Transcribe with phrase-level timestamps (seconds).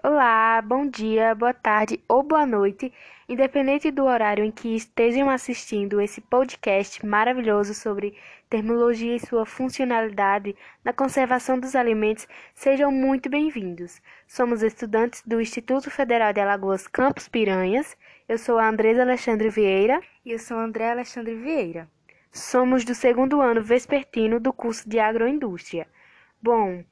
[0.00, 2.92] Olá, bom dia, boa tarde ou boa noite,
[3.28, 8.16] independente do horário em que estejam assistindo esse podcast maravilhoso sobre
[8.48, 14.00] terminologia e sua funcionalidade na conservação dos alimentos, sejam muito bem-vindos.
[14.24, 17.96] Somos estudantes do Instituto Federal de Alagoas Campos Piranhas.
[18.28, 21.88] Eu sou a Andresa Alexandre Vieira e eu sou a André Alexandre Vieira.
[22.30, 25.88] Somos do segundo ano vespertino do curso de Agroindústria.
[26.40, 26.84] Bom,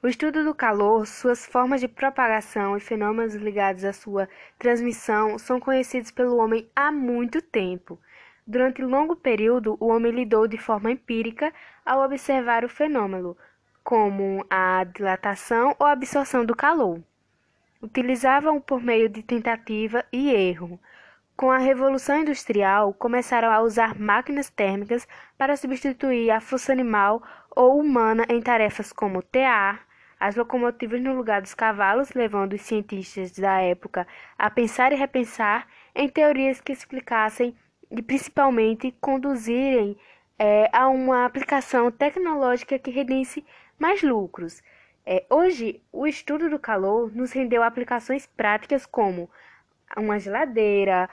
[0.00, 5.58] o estudo do calor, suas formas de propagação e fenômenos ligados à sua transmissão são
[5.58, 7.98] conhecidos pelo homem há muito tempo.
[8.46, 11.52] Durante longo período, o homem lidou de forma empírica
[11.84, 13.36] ao observar o fenômeno,
[13.82, 17.02] como a dilatação ou absorção do calor.
[17.82, 20.78] Utilizavam por meio de tentativa e erro.
[21.36, 27.20] Com a Revolução Industrial, começaram a usar máquinas térmicas para substituir a força animal
[27.50, 29.87] ou humana em tarefas como tear,
[30.18, 34.06] as locomotivas no lugar dos cavalos, levando os cientistas da época
[34.38, 37.56] a pensar e repensar em teorias que explicassem
[37.90, 39.96] e principalmente conduzirem
[40.38, 43.44] é, a uma aplicação tecnológica que rendesse
[43.78, 44.62] mais lucros.
[45.04, 49.30] É, hoje, o estudo do calor nos rendeu aplicações práticas como
[49.96, 51.08] uma geladeira,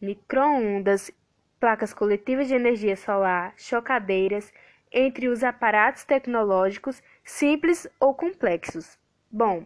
[0.00, 1.10] microondas,
[1.58, 4.52] placas coletivas de energia solar, chocadeiras,
[4.92, 8.98] entre os aparatos tecnológicos simples ou complexos.
[9.30, 9.64] Bom,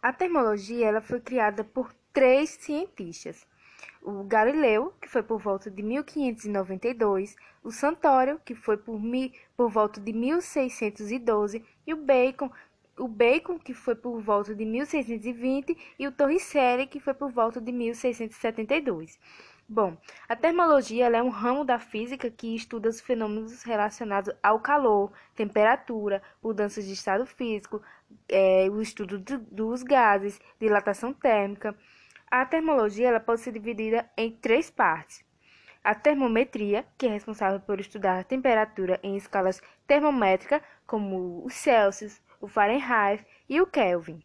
[0.00, 3.46] a termologia ela foi criada por três cientistas.
[4.00, 8.98] O Galileu, que foi por volta de 1592, o Santório, que foi por,
[9.56, 12.50] por volta de 1612, e o Bacon,
[12.96, 17.60] o Bacon, que foi por volta de 1620, e o Torricelli, que foi por volta
[17.60, 19.18] de 1672.
[19.72, 19.96] Bom,
[20.28, 26.20] a termologia é um ramo da física que estuda os fenômenos relacionados ao calor, temperatura,
[26.42, 27.80] mudanças de estado físico,
[28.28, 31.72] é, o estudo do, dos gases, dilatação térmica.
[32.28, 35.24] A termologia ela pode ser dividida em três partes.
[35.84, 42.20] A termometria, que é responsável por estudar a temperatura em escalas termométricas, como o Celsius,
[42.40, 44.20] o Fahrenheit e o Kelvin.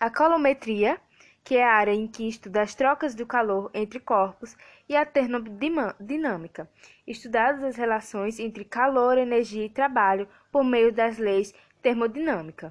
[0.00, 0.98] A colometria,
[1.48, 4.54] que é a área em que estuda as trocas do calor entre corpos,
[4.86, 6.70] e a termodinâmica,
[7.06, 12.70] estudadas as relações entre calor, energia e trabalho por meio das leis termodinâmicas.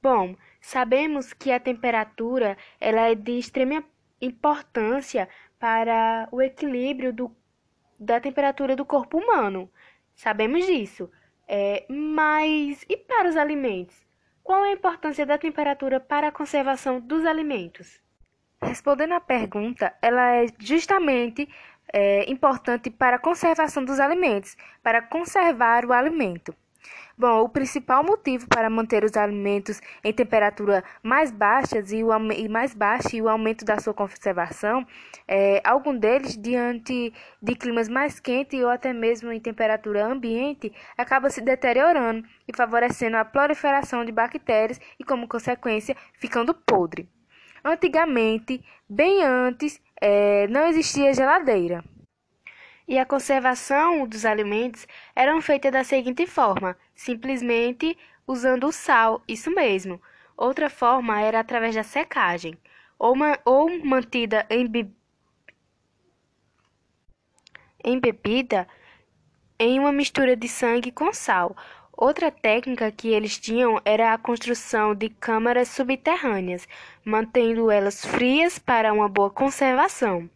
[0.00, 3.84] Bom, sabemos que a temperatura ela é de extrema
[4.18, 5.28] importância
[5.58, 7.36] para o equilíbrio do,
[8.00, 9.70] da temperatura do corpo humano.
[10.14, 11.10] Sabemos disso.
[11.46, 14.07] É, mas e para os alimentos?
[14.48, 18.00] Qual a importância da temperatura para a conservação dos alimentos?
[18.62, 21.46] Respondendo à pergunta, ela é justamente
[21.92, 26.54] é, importante para a conservação dos alimentos, para conservar o alimento.
[27.18, 32.48] Bom, o principal motivo para manter os alimentos em temperatura mais baixas e, o, e
[32.48, 34.86] mais baixa e o aumento da sua conservação,
[35.26, 37.12] é, algum deles, diante
[37.42, 43.16] de climas mais quentes ou até mesmo em temperatura ambiente, acaba se deteriorando e favorecendo
[43.16, 47.08] a proliferação de bactérias e, como consequência, ficando podre.
[47.64, 51.82] Antigamente, bem antes, é, não existia geladeira
[52.88, 59.50] e a conservação dos alimentos eram feitas da seguinte forma: simplesmente usando o sal, isso
[59.50, 60.00] mesmo.
[60.36, 62.56] Outra forma era através da secagem,
[62.98, 64.90] ou, ou mantida em, be
[67.84, 68.66] em bebida
[69.58, 71.54] em uma mistura de sangue com sal.
[71.92, 76.66] Outra técnica que eles tinham era a construção de câmaras subterrâneas,
[77.04, 80.30] mantendo elas frias para uma boa conservação.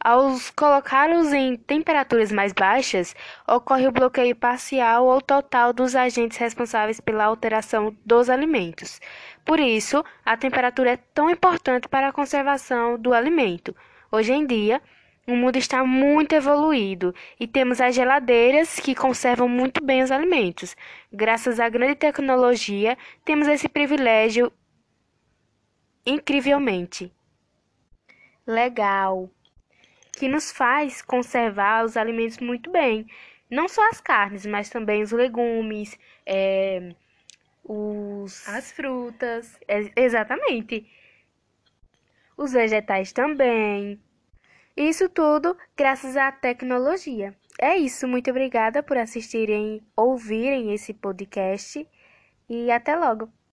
[0.00, 3.16] Ao colocá-los em temperaturas mais baixas,
[3.48, 9.00] ocorre o bloqueio parcial ou total dos agentes responsáveis pela alteração dos alimentos.
[9.44, 13.74] Por isso, a temperatura é tão importante para a conservação do alimento.
[14.10, 14.80] Hoje em dia,
[15.26, 20.76] o mundo está muito evoluído e temos as geladeiras que conservam muito bem os alimentos.
[21.12, 24.52] Graças à grande tecnologia, temos esse privilégio
[26.06, 27.12] incrivelmente.
[28.46, 29.28] Legal
[30.18, 33.06] que nos faz conservar os alimentos muito bem.
[33.50, 36.92] Não só as carnes, mas também os legumes, é,
[37.64, 38.46] os...
[38.48, 39.58] as frutas.
[39.66, 40.86] É, exatamente.
[42.36, 44.00] Os vegetais também.
[44.76, 47.34] Isso tudo graças à tecnologia.
[47.60, 51.86] É isso, muito obrigada por assistirem, ouvirem esse podcast
[52.48, 53.28] e até logo.